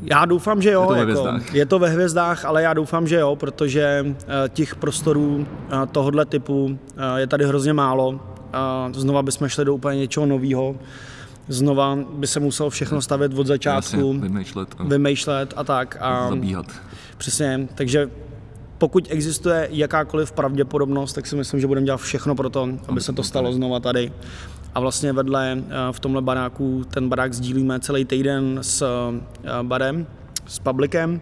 Já 0.02 0.26
doufám, 0.26 0.62
že 0.62 0.72
jo. 0.72 0.82
Je 0.82 0.88
to 0.88 0.94
ve 0.94 1.00
jako, 1.00 1.12
hvězdách. 1.12 1.56
Je 1.56 1.66
to 1.66 1.80
ve 1.80 1.90
hvězdách, 1.90 2.46
ale 2.46 2.62
já 2.64 2.74
doufám, 2.74 3.08
že 3.08 3.16
jo, 3.16 3.36
protože 3.36 4.06
uh, 4.06 4.14
těch 4.50 4.76
prostorů 4.76 5.36
uh, 5.36 5.46
tohohle 5.92 6.26
typu 6.26 6.66
uh, 6.66 6.70
je 7.18 7.28
tady 7.28 7.46
hrozně 7.46 7.74
málo. 7.74 8.10
Uh, 8.10 8.20
znova 8.92 9.24
bychom 9.24 9.48
šli 9.48 9.66
do 9.66 9.76
úplně 9.76 10.00
něčeho 10.00 10.26
nového. 10.26 10.76
Znova 11.50 11.98
by 12.14 12.28
se 12.28 12.40
muselo 12.40 12.70
všechno 12.70 13.02
stavět 13.02 13.34
od 13.34 13.48
začátku. 13.48 13.98
Jasně, 13.98 14.20
vymýšlet. 14.20 14.76
A... 14.78 14.84
Vymýšlet 14.84 15.54
a 15.56 15.64
tak. 15.64 15.98
A, 16.00 16.30
zabíhat. 16.30 16.66
Přesně, 17.18 17.68
takže 17.76 18.10
pokud 18.78 19.08
existuje 19.10 19.68
jakákoliv 19.72 20.32
pravděpodobnost, 20.32 21.14
tak 21.14 21.28
si 21.28 21.36
myslím, 21.36 21.60
že 21.60 21.68
budeme 21.68 21.86
dělat 21.86 21.98
všechno 21.98 22.36
pro 22.36 22.50
to, 22.50 22.70
aby 22.88 23.02
se 23.02 23.14
to 23.14 23.24
stalo 23.24 23.54
znova 23.54 23.80
tady. 23.80 24.12
A 24.76 24.80
vlastně 24.80 25.14
vedle 25.14 25.58
eh, 25.58 25.74
v 25.92 26.00
tomhle 26.00 26.22
baráku, 26.22 26.84
ten 26.94 27.10
barák 27.10 27.34
sdílíme 27.34 27.80
celý 27.80 28.06
týden 28.06 28.60
s 28.62 28.82
eh, 28.82 29.64
barem, 29.64 30.08
s 30.46 30.60
publikem, 30.60 31.22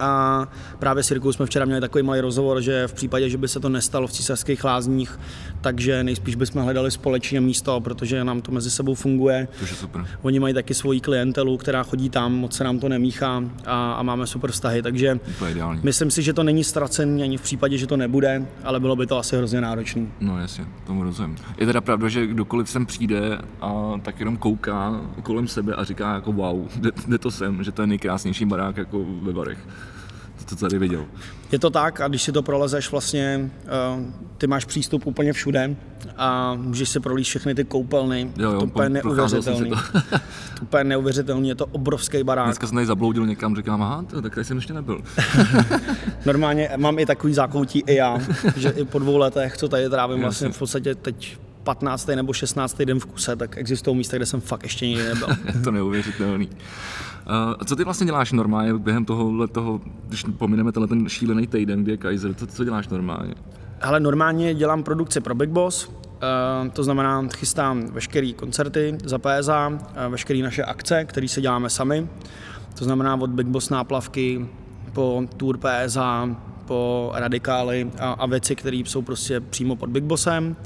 a 0.00 0.48
právě 0.78 1.02
s 1.02 1.10
Jirkou 1.10 1.32
jsme 1.32 1.46
včera 1.46 1.64
měli 1.64 1.80
takový 1.80 2.02
malý 2.02 2.20
rozhovor, 2.20 2.60
že 2.60 2.86
v 2.86 2.92
případě, 2.92 3.28
že 3.28 3.38
by 3.38 3.48
se 3.48 3.60
to 3.60 3.68
nestalo 3.68 4.06
v 4.06 4.12
císařských 4.12 4.64
lázních, 4.64 5.20
takže 5.60 6.04
nejspíš 6.04 6.34
bychom 6.34 6.62
hledali 6.62 6.90
společně 6.90 7.40
místo, 7.40 7.80
protože 7.80 8.24
nám 8.24 8.40
to 8.40 8.52
mezi 8.52 8.70
sebou 8.70 8.94
funguje. 8.94 9.48
To 9.58 9.64
je 9.64 9.68
super. 9.68 10.06
Oni 10.22 10.40
mají 10.40 10.54
taky 10.54 10.74
svoji 10.74 11.00
klientelu, 11.00 11.56
která 11.56 11.82
chodí 11.82 12.10
tam, 12.10 12.34
moc 12.34 12.56
se 12.56 12.64
nám 12.64 12.78
to 12.78 12.88
nemíchá 12.88 13.42
a, 13.66 13.92
a 13.92 14.02
máme 14.02 14.26
super 14.26 14.50
vztahy, 14.50 14.82
takže 14.82 15.20
to 15.38 15.44
je 15.44 15.50
ideální. 15.50 15.80
myslím 15.84 16.10
si, 16.10 16.22
že 16.22 16.32
to 16.32 16.42
není 16.42 16.64
ztracený 16.64 17.22
ani 17.22 17.36
v 17.36 17.42
případě, 17.42 17.78
že 17.78 17.86
to 17.86 17.96
nebude, 17.96 18.46
ale 18.64 18.80
bylo 18.80 18.96
by 18.96 19.06
to 19.06 19.18
asi 19.18 19.36
hrozně 19.36 19.60
náročné. 19.60 20.06
No 20.20 20.40
jasně, 20.40 20.64
tomu 20.86 21.02
rozumím. 21.02 21.36
Je 21.58 21.66
teda 21.66 21.80
pravda, 21.80 22.08
že 22.08 22.26
kdokoliv 22.26 22.70
sem 22.70 22.86
přijde 22.86 23.38
a 23.60 24.00
tak 24.02 24.20
jenom 24.20 24.36
kouká 24.36 25.00
kolem 25.22 25.48
sebe 25.48 25.74
a 25.74 25.84
říká 25.84 26.14
jako 26.14 26.32
wow, 26.32 26.68
jde, 26.76 26.90
jde 27.08 27.18
to 27.18 27.30
sem, 27.30 27.64
že 27.64 27.72
to 27.72 27.82
je 27.82 27.86
nejkrásnější 27.86 28.44
barák 28.44 28.76
jako 28.76 29.04
ve 29.22 29.32
Varech 29.32 29.58
co 30.50 30.56
tady 30.56 30.78
viděl. 30.78 31.06
Je 31.52 31.58
to 31.58 31.70
tak 31.70 32.00
a 32.00 32.08
když 32.08 32.22
si 32.22 32.32
to 32.32 32.42
prolezeš 32.42 32.90
vlastně, 32.90 33.50
uh, 33.96 34.04
ty 34.38 34.46
máš 34.46 34.64
přístup 34.64 35.06
úplně 35.06 35.32
všude 35.32 35.76
a 36.16 36.54
můžeš 36.54 36.88
si 36.88 37.00
prolíst 37.00 37.28
všechny 37.28 37.54
ty 37.54 37.64
koupelny. 37.64 38.32
Jo, 38.36 38.52
jo, 38.52 38.60
to 38.60 38.66
úplně 38.66 38.88
neuvěřitelný. 38.88 39.70
To. 39.70 39.76
to 40.58 40.62
úplně 40.62 40.84
neuvěřitelný, 40.84 41.48
je 41.48 41.54
to 41.54 41.66
obrovský 41.66 42.22
barák. 42.22 42.46
Dneska 42.46 42.66
jsem 42.66 42.74
tady 42.74 42.86
zabloudil 42.86 43.26
někam, 43.26 43.56
říkám, 43.56 43.82
aha, 43.82 44.04
to, 44.10 44.22
tak 44.22 44.34
tady 44.34 44.44
jsem 44.44 44.56
ještě 44.56 44.72
nebyl. 44.72 45.02
Normálně 46.26 46.70
mám 46.76 46.98
i 46.98 47.06
takový 47.06 47.34
zákoutí 47.34 47.82
i 47.86 47.94
já, 47.94 48.18
že 48.56 48.68
i 48.68 48.84
po 48.84 48.98
dvou 48.98 49.16
letech, 49.16 49.56
co 49.56 49.68
tady 49.68 49.88
trávím 49.88 50.20
vlastně 50.20 50.48
v 50.48 50.58
podstatě 50.58 50.94
teď 50.94 51.38
15. 51.62 52.06
nebo 52.06 52.32
16. 52.32 52.82
den 52.82 53.00
v 53.00 53.06
kuse, 53.06 53.36
tak 53.36 53.58
existují 53.58 53.96
místa, 53.96 54.16
kde 54.16 54.26
jsem 54.26 54.40
fakt 54.40 54.62
ještě 54.62 54.88
nikdy 54.88 55.04
nebyl. 55.04 55.28
je 55.54 55.60
to 55.64 55.70
neuvěřitelný. 55.70 56.48
Uh, 57.30 57.64
co 57.64 57.76
ty 57.76 57.84
vlastně 57.84 58.06
děláš 58.06 58.32
normálně 58.32 58.74
během 58.74 59.04
tohohle 59.04 59.48
toho, 59.48 59.80
když 60.08 60.24
pomineme 60.38 60.72
tenhle 60.72 60.88
ten 60.88 61.08
šílený 61.08 61.46
týden, 61.46 61.82
kdy 61.82 61.92
je 61.92 61.96
Kaiser, 61.96 62.34
co, 62.34 62.46
co 62.46 62.64
děláš 62.64 62.88
normálně? 62.88 63.34
Ale 63.82 64.00
normálně 64.00 64.54
dělám 64.54 64.82
produkci 64.82 65.20
pro 65.20 65.34
Big 65.34 65.50
Boss, 65.50 65.86
uh, 65.88 65.92
to 66.72 66.84
znamená, 66.84 67.28
chystám 67.36 67.86
veškeré 67.86 68.32
koncerty 68.32 68.98
za 69.04 69.18
PSA, 69.18 69.68
uh, 69.68 69.76
veškeré 70.08 70.42
naše 70.42 70.64
akce, 70.64 71.04
které 71.04 71.28
si 71.28 71.40
děláme 71.40 71.70
sami. 71.70 72.08
To 72.78 72.84
znamená 72.84 73.16
od 73.16 73.30
Big 73.30 73.46
Boss 73.46 73.70
náplavky 73.70 74.46
po 74.92 75.24
Tour 75.36 75.58
PSA, 75.58 76.36
po 76.66 77.12
radikály 77.14 77.90
a, 77.98 78.12
a 78.12 78.26
věci, 78.26 78.56
které 78.56 78.76
jsou 78.76 79.02
prostě 79.02 79.40
přímo 79.40 79.76
pod 79.76 79.90
Big 79.90 80.04
Bossem. 80.04 80.56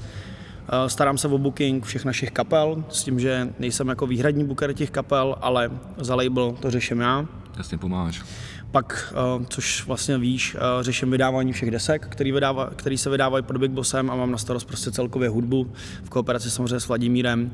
Eh, 0.69 0.89
starám 0.89 1.19
se 1.19 1.29
o 1.29 1.39
booking 1.39 1.85
všech 1.85 2.05
našich 2.05 2.31
kapel, 2.31 2.85
s 2.89 3.05
tím, 3.05 3.21
že 3.21 3.49
nejsem 3.59 3.89
jako 3.89 4.07
výhradní 4.07 4.45
booker 4.45 4.73
těch 4.73 4.91
kapel, 4.91 5.37
ale 5.41 5.71
za 5.97 6.15
label 6.15 6.57
to 6.61 6.71
řeším 6.71 7.01
já. 7.01 7.27
Jasně 7.57 7.79
pomáháš. 7.79 8.23
Pak, 8.71 9.15
eh, 9.17 9.45
což 9.49 9.87
vlastně 9.87 10.19
víš, 10.19 10.57
eh, 10.57 10.83
řeším 10.83 11.11
vydávání 11.11 11.53
všech 11.53 11.71
desek, 11.71 12.07
který, 12.11 12.33
vydává, 12.33 12.71
který 12.77 12.99
se 12.99 13.11
vydávají 13.11 13.45
pod 13.45 13.57
Big 13.57 13.71
Bossem 13.71 14.11
a 14.11 14.17
mám 14.17 14.31
na 14.31 14.39
starost 14.39 14.65
prostě 14.65 14.91
celkově 14.91 15.29
hudbu 15.29 15.73
v 16.05 16.11
kooperaci 16.11 16.51
samozřejmě 16.51 16.81
s 16.81 16.89
Vladimírem. 16.89 17.51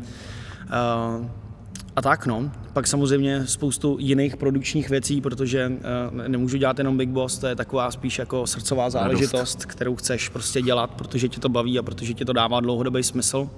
A 1.96 2.02
tak 2.02 2.26
no, 2.26 2.50
pak 2.72 2.86
samozřejmě 2.86 3.46
spoustu 3.46 3.96
jiných 4.00 4.36
produkčních 4.36 4.90
věcí, 4.90 5.20
protože 5.20 5.68
uh, 5.68 6.28
nemůžu 6.28 6.56
dělat 6.56 6.78
jenom 6.78 6.96
Big 6.96 7.08
Boss, 7.08 7.38
to 7.38 7.46
je 7.46 7.56
taková 7.56 7.90
spíš 7.90 8.18
jako 8.18 8.46
srdcová 8.46 8.90
záležitost, 8.90 9.32
Radost. 9.34 9.66
kterou 9.66 9.96
chceš 9.96 10.28
prostě 10.28 10.62
dělat, 10.62 10.90
protože 10.90 11.28
ti 11.28 11.40
to 11.40 11.48
baví 11.48 11.78
a 11.78 11.82
protože 11.82 12.14
ti 12.14 12.24
to 12.24 12.32
dává 12.32 12.60
dlouhodobý 12.60 13.02
smysl. 13.02 13.50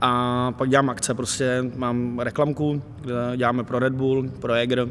A 0.00 0.52
pak 0.58 0.70
dělám 0.70 0.90
akce, 0.90 1.14
prostě 1.14 1.64
mám 1.76 2.18
reklamku, 2.18 2.82
kde 3.00 3.14
děláme 3.36 3.64
pro 3.64 3.78
Red 3.78 3.92
Bull, 3.92 4.30
pro 4.40 4.54
Jäger, 4.54 4.88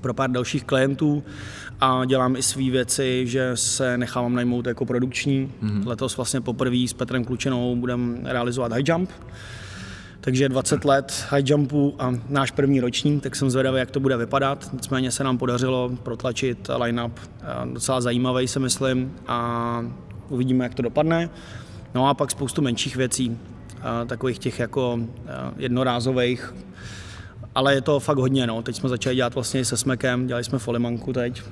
pro 0.00 0.14
pár 0.14 0.30
dalších 0.30 0.64
klientů 0.64 1.22
a 1.80 2.04
dělám 2.04 2.36
i 2.36 2.42
své 2.42 2.70
věci, 2.70 3.26
že 3.26 3.50
se 3.54 3.98
nechávám 3.98 4.34
najmout 4.34 4.66
jako 4.66 4.86
produkční. 4.86 5.52
Mm-hmm. 5.62 5.86
Letos 5.86 6.16
vlastně 6.16 6.40
poprvé 6.40 6.88
s 6.88 6.92
Petrem 6.92 7.24
Klučinou 7.24 7.76
budeme 7.76 8.18
realizovat 8.32 8.72
high 8.72 8.84
jump 8.88 9.10
takže 10.24 10.48
20 10.48 10.84
let 10.84 11.26
high 11.30 11.50
jumpu 11.50 11.94
a 11.98 12.14
náš 12.28 12.50
první 12.50 12.80
ročník, 12.80 13.22
tak 13.22 13.36
jsem 13.36 13.50
zvědavý, 13.50 13.78
jak 13.78 13.90
to 13.90 14.00
bude 14.00 14.16
vypadat. 14.16 14.70
Nicméně 14.72 15.10
se 15.10 15.24
nám 15.24 15.38
podařilo 15.38 15.90
protlačit 16.02 16.70
line-up 16.76 17.12
docela 17.72 18.00
zajímavý, 18.00 18.48
se 18.48 18.58
myslím, 18.58 19.14
a 19.26 19.84
uvidíme, 20.28 20.64
jak 20.64 20.74
to 20.74 20.82
dopadne. 20.82 21.30
No 21.94 22.08
a 22.08 22.14
pak 22.14 22.30
spoustu 22.30 22.62
menších 22.62 22.96
věcí, 22.96 23.38
takových 24.06 24.38
těch 24.38 24.58
jako 24.58 24.98
jednorázových, 25.56 26.54
ale 27.54 27.74
je 27.74 27.80
to 27.80 28.00
fakt 28.00 28.18
hodně, 28.18 28.46
no. 28.46 28.62
Teď 28.62 28.76
jsme 28.76 28.88
začali 28.88 29.16
dělat 29.16 29.34
vlastně 29.34 29.64
se 29.64 29.76
Smekem, 29.76 30.26
dělali 30.26 30.44
jsme 30.44 30.58
Folimanku 30.58 31.12
teď, 31.12 31.42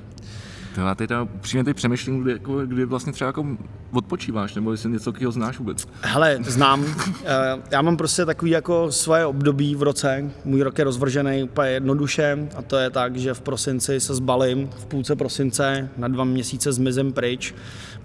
to 0.75 0.81
já 0.81 0.95
teď 0.95 1.11
přímě 1.41 1.65
teď 1.65 1.77
přemýšlím, 1.77 2.23
kdy, 2.23 2.33
jako, 2.33 2.67
kdy 2.67 2.85
vlastně 2.85 3.13
třeba 3.13 3.29
jako 3.29 3.47
odpočíváš, 3.93 4.55
nebo 4.55 4.73
jestli 4.73 4.91
něco 4.91 5.13
takového 5.13 5.33
znáš 5.33 5.59
vůbec. 5.59 5.89
Hele, 6.03 6.39
znám. 6.47 6.85
Eh, 7.25 7.63
já 7.71 7.83
mám 7.83 7.97
prostě 7.97 8.27
takový 8.27 8.51
jako 8.51 8.93
svoje 8.93 9.27
období 9.27 9.75
v 9.75 9.83
roce. 9.83 10.31
Můj 10.45 10.63
rok 10.63 10.79
je 10.79 10.85
rozvržený 10.85 11.43
úplně 11.43 11.69
jednoduše 11.71 12.49
a 12.57 12.63
to 12.63 12.77
je 12.77 12.91
tak, 12.91 13.17
že 13.17 13.35
v 13.35 13.41
prosinci 13.41 14.01
se 14.01 14.15
zbalím, 14.15 14.71
v 14.79 14.85
půlce 14.87 15.17
prosince 15.17 15.89
na 15.97 16.09
dva 16.09 16.25
měsíce 16.25 16.73
zmizím 16.73 17.13
pryč. 17.13 17.55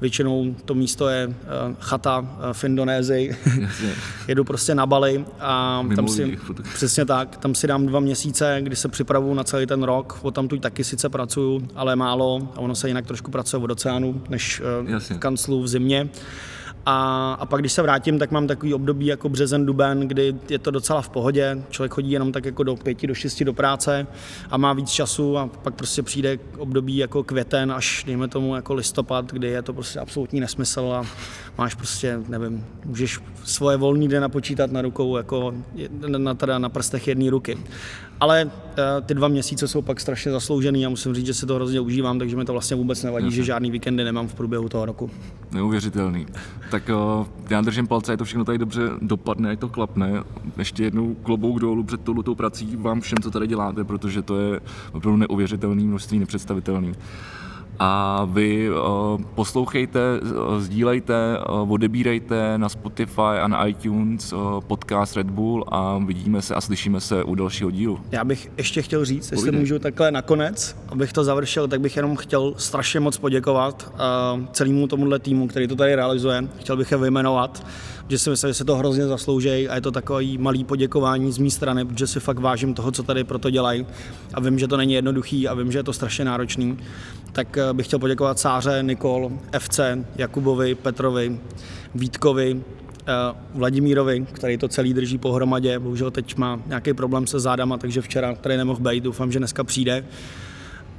Většinou 0.02 0.56
to 0.66 0.74
místo 0.74 1.10
je 1.10 1.30
eh, 1.30 1.76
chata 1.80 2.28
eh, 2.50 2.54
v 2.54 2.64
Indonésii. 2.64 3.38
Jedu 4.28 4.44
prostě 4.44 4.76
na 4.76 4.86
Bali 4.86 5.26
a 5.40 5.82
Mimo 5.82 5.96
tam 5.96 6.08
si, 6.08 6.38
přesně 6.74 7.06
tak, 7.06 7.38
tam 7.38 7.56
si 7.56 7.68
dám 7.68 7.86
dva 7.86 8.00
měsíce, 8.00 8.58
kdy 8.62 8.76
se 8.76 8.88
připravuju 8.88 9.34
na 9.34 9.44
celý 9.44 9.66
ten 9.66 9.84
rok. 9.84 10.20
O 10.22 10.32
tam 10.32 10.48
tu 10.48 10.58
taky 10.58 10.84
sice 10.84 11.10
pracuju, 11.10 11.68
ale 11.76 11.96
málo 11.96 12.50
a 12.56 12.60
ono 12.60 12.76
se 12.76 12.88
jinak 12.88 13.06
trošku 13.06 13.32
pracuje 13.32 13.64
od 13.64 13.72
oceánu, 13.72 14.22
než 14.30 14.62
v 15.00 15.18
kanclu 15.18 15.62
v 15.62 15.68
zimě. 15.68 16.10
A, 16.88 17.34
a 17.40 17.46
pak, 17.46 17.60
když 17.60 17.72
se 17.72 17.82
vrátím, 17.82 18.20
tak 18.20 18.32
mám 18.32 18.48
takový 18.48 18.74
období 18.74 19.06
jako 19.06 19.30
březen, 19.30 19.66
duben, 19.66 20.00
kdy 20.00 20.36
je 20.50 20.60
to 20.60 20.72
docela 20.72 21.02
v 21.02 21.10
pohodě. 21.10 21.58
Člověk 21.70 21.94
chodí 21.94 22.12
jenom 22.12 22.32
tak 22.32 22.46
jako 22.46 22.64
do 22.64 22.76
pěti, 22.76 23.08
do 23.08 23.16
šesti 23.16 23.46
do 23.46 23.54
práce 23.54 24.08
a 24.50 24.58
má 24.58 24.74
víc 24.74 24.90
času 24.90 25.38
a 25.38 25.48
pak 25.48 25.76
prostě 25.76 26.04
přijde 26.04 26.40
období 26.58 26.98
jako 26.98 27.24
květen 27.24 27.72
až, 27.72 28.04
dejme 28.08 28.28
tomu, 28.28 28.56
jako 28.56 28.74
listopad, 28.74 29.32
kdy 29.34 29.48
je 29.48 29.62
to 29.62 29.74
prostě 29.74 30.00
absolutní 30.00 30.40
nesmysl 30.40 30.94
a 30.94 31.06
máš 31.58 31.76
prostě, 31.76 32.20
nevím, 32.28 32.66
můžeš 32.86 33.20
svoje 33.44 33.78
volný 33.78 34.08
den 34.08 34.22
napočítat 34.22 34.72
na 34.72 34.82
rukou, 34.82 35.18
jako 35.18 35.54
na, 36.08 36.34
teda 36.34 36.60
na 36.60 36.70
prstech 36.70 37.08
jedné 37.08 37.30
ruky. 37.30 37.58
Ale 38.20 38.52
eh, 38.78 38.82
ty 39.02 39.14
dva 39.14 39.28
měsíce 39.28 39.68
jsou 39.68 39.82
pak 39.82 40.00
strašně 40.00 40.32
zasloužený 40.32 40.86
a 40.86 40.90
musím 40.90 41.16
říct, 41.16 41.26
že 41.26 41.34
si 41.34 41.46
to 41.46 41.56
hrozně 41.56 41.80
užívám, 41.80 42.20
takže 42.20 42.36
mi 42.36 42.46
to 42.46 42.52
vlastně 42.52 42.76
vůbec 42.76 43.04
nevadí, 43.04 43.32
že 43.32 43.44
žádný 43.44 43.72
víkendy 43.72 44.04
nemám 44.04 44.28
v 44.28 44.34
průběhu 44.34 44.70
toho 44.70 44.86
roku. 44.86 45.12
Neuvěřitelný. 45.52 46.26
Tak 46.72 46.90
uh, 47.20 47.28
já 47.50 47.62
držím 47.62 47.88
palce, 47.88 48.14
je 48.14 48.18
to 48.18 48.26
všechno 48.26 48.46
tady 48.46 48.58
dobře 48.58 48.82
dopadne, 49.02 49.50
je 49.50 49.58
to 49.58 49.70
klapne. 49.70 50.24
Ještě 50.58 50.84
jednou 50.84 51.16
klobouk 51.16 51.60
dolů 51.60 51.84
před 51.84 52.02
touhletou 52.02 52.36
prací 52.36 52.76
vám 52.76 53.02
všem, 53.02 53.18
co 53.24 53.32
tady 53.32 53.48
děláte, 53.48 53.84
protože 53.84 54.22
to 54.22 54.40
je 54.40 54.60
opravdu 54.92 55.18
neuvěřitelné 55.18 55.84
množství, 55.84 56.20
nepředstavitelný 56.20 56.94
a 57.80 58.26
vy 58.26 58.70
uh, 58.70 58.76
poslouchejte, 59.36 60.00
uh, 60.22 60.60
sdílejte, 60.60 61.38
uh, 61.50 61.72
odebírejte 61.72 62.58
na 62.58 62.70
Spotify 62.70 63.22
a 63.42 63.48
na 63.48 63.66
iTunes 63.66 64.34
podcast 64.68 65.16
Red 65.16 65.30
Bull 65.30 65.66
a 65.68 65.98
vidíme 65.98 66.42
se 66.42 66.56
a 66.56 66.62
slyšíme 66.62 67.02
se 67.02 67.24
u 67.24 67.36
dalšího 67.36 67.72
dílu. 67.72 68.00
Já 68.12 68.24
bych 68.24 68.52
ještě 68.58 68.82
chtěl 68.82 69.06
říct, 69.06 69.32
jestli 69.32 69.52
můžu 69.52 69.80
takhle 69.80 70.12
nakonec, 70.12 70.78
abych 70.90 71.14
to 71.14 71.24
završil, 71.24 71.68
tak 71.68 71.82
bych 71.82 71.96
jenom 71.96 72.16
chtěl 72.16 72.54
strašně 72.58 73.00
moc 73.00 73.18
poděkovat 73.18 73.94
celému 74.52 74.88
tomuhle 74.88 75.20
týmu, 75.20 75.48
který 75.48 75.68
to 75.68 75.76
tady 75.76 75.96
realizuje. 75.96 76.48
Chtěl 76.60 76.78
bych 76.78 76.92
je 76.92 76.98
vyjmenovat 76.98 77.66
že 78.08 78.20
si 78.20 78.30
myslím, 78.30 78.50
že 78.50 78.54
se 78.54 78.66
to 78.66 78.76
hrozně 78.76 79.08
zaslouží 79.08 79.70
a 79.70 79.76
je 79.76 79.82
to 79.82 79.92
takový 79.92 80.38
malý 80.38 80.64
poděkování 80.64 81.32
z 81.32 81.38
mé 81.38 81.50
strany, 81.50 81.86
protože 81.86 82.08
si 82.08 82.20
fakt 82.20 82.40
vážím 82.40 82.74
toho, 82.74 82.92
co 82.92 83.04
tady 83.04 83.24
pro 83.24 83.40
to 83.40 83.50
dělají 83.50 83.86
a 84.34 84.40
vím, 84.40 84.60
že 84.60 84.68
to 84.68 84.78
není 84.78 84.94
jednoduchý 84.94 85.48
a 85.48 85.54
vím, 85.54 85.72
že 85.72 85.80
je 85.80 85.84
to 85.84 85.94
strašně 85.94 86.26
náročný. 86.26 86.78
Tak 87.32 87.58
eh, 87.58 87.65
bych 87.74 87.88
chtěl 87.88 88.00
poděkovat 88.00 88.40
Sáře, 88.40 88.80
Nikol, 88.84 89.32
FC, 89.60 89.80
Jakubovi, 90.16 90.76
Petrovi, 90.76 91.40
Vítkovi, 91.96 92.62
eh, 93.08 93.14
Vladimírovi, 93.54 94.26
který 94.32 94.58
to 94.58 94.68
celý 94.68 94.94
drží 94.94 95.18
pohromadě. 95.18 95.80
Bohužel 95.80 96.12
teď 96.12 96.38
má 96.38 96.60
nějaký 96.66 96.94
problém 96.94 97.28
se 97.28 97.40
zádama, 97.40 97.78
takže 97.78 98.02
včera 98.02 98.36
tady 98.36 98.58
nemohl 98.58 98.80
být. 98.80 99.04
Doufám, 99.04 99.32
že 99.32 99.40
dneska 99.40 99.64
přijde 99.64 100.06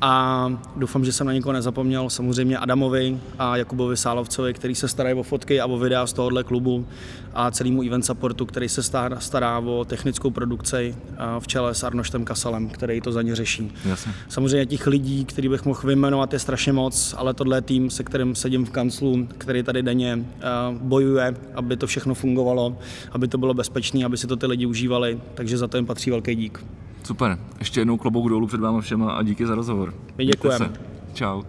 a 0.01 0.53
doufám, 0.77 1.05
že 1.05 1.13
jsem 1.13 1.27
na 1.27 1.33
nikoho 1.33 1.53
nezapomněl, 1.53 2.11
samozřejmě 2.11 2.59
Adamovi 2.59 3.21
a 3.39 3.57
Jakubovi 3.57 3.97
Sálovcovi, 3.97 4.55
který 4.55 4.75
se 4.75 4.89
starají 4.89 5.15
o 5.15 5.23
fotky 5.23 5.61
a 5.61 5.67
o 5.67 5.79
videa 5.79 6.07
z 6.07 6.13
tohohle 6.13 6.45
klubu 6.45 6.87
a 7.35 7.51
celému 7.51 7.83
event 7.83 8.07
supportu, 8.07 8.47
který 8.47 8.69
se 8.69 8.83
stará, 8.83 9.21
stará 9.21 9.59
o 9.59 9.85
technickou 9.85 10.31
produkci 10.31 10.97
v 11.39 11.47
čele 11.47 11.75
s 11.75 11.83
Arnoštem 11.83 12.25
Kasalem, 12.25 12.69
který 12.69 13.01
to 13.01 13.13
za 13.13 13.23
ně 13.23 13.35
řeší. 13.37 13.73
Jasně. 13.85 14.13
Samozřejmě 14.29 14.67
těch 14.67 14.87
lidí, 14.87 15.25
který 15.25 15.49
bych 15.49 15.65
mohl 15.65 15.81
vyjmenovat, 15.85 16.33
je 16.33 16.39
strašně 16.39 16.73
moc, 16.73 17.15
ale 17.19 17.35
tohle 17.35 17.57
je 17.57 17.63
tým, 17.63 17.91
se 17.91 18.05
kterým 18.05 18.35
sedím 18.35 18.65
v 18.65 18.71
kanclu, 18.71 19.29
který 19.39 19.63
tady 19.63 19.83
denně 19.83 20.25
bojuje, 20.73 21.37
aby 21.55 21.77
to 21.77 21.87
všechno 21.87 22.15
fungovalo, 22.15 22.79
aby 23.13 23.29
to 23.29 23.39
bylo 23.39 23.55
bezpečné, 23.55 24.05
aby 24.05 24.17
si 24.17 24.27
to 24.27 24.37
ty 24.37 24.47
lidi 24.47 24.67
užívali, 24.67 25.21
takže 25.35 25.59
za 25.59 25.69
to 25.69 25.77
jim 25.77 25.87
patří 25.87 26.11
velký 26.11 26.35
dík. 26.35 26.65
Super. 27.07 27.39
Ještě 27.59 27.81
jednou 27.81 27.97
klobouk 27.97 28.29
dolů 28.29 28.47
před 28.47 28.61
vámi 28.61 28.81
všema 28.81 29.13
a 29.13 29.23
díky 29.23 29.47
za 29.47 29.55
rozhovor. 29.55 29.95
My 30.19 30.25
děkujeme. 30.25 30.73
Čau. 31.15 31.43